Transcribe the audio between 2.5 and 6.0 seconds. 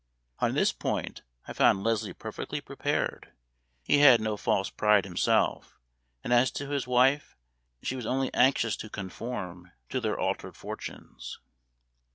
prepared. He had no false pride himself,